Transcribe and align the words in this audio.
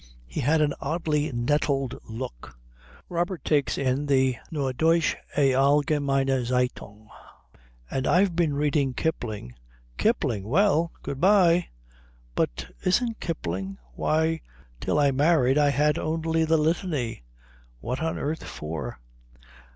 He 0.25 0.41
had 0.41 0.61
an 0.61 0.73
oddly 0.81 1.31
nettled 1.31 1.95
look. 2.09 2.57
"Robert 3.07 3.45
takes 3.45 3.77
in 3.77 4.07
the 4.07 4.35
Norddeutscheallgemeinezeitung, 4.51 7.07
and 7.91 8.07
I've 8.07 8.35
been 8.35 8.55
reading 8.55 8.95
Kipling" 8.95 9.53
"Kipling! 9.99 10.47
Well, 10.47 10.91
good 11.03 11.21
bye." 11.21 11.67
"But 12.33 12.71
isn't 12.83 13.19
Kipling 13.19 13.77
why, 13.93 14.41
till 14.79 14.97
I 14.97 15.11
married 15.11 15.59
I 15.59 15.69
had 15.69 15.99
only 15.99 16.45
the 16.45 16.57
Litany." 16.57 17.21
"What 17.79 18.01
on 18.01 18.17
earth 18.17 18.43
for?" 18.43 18.97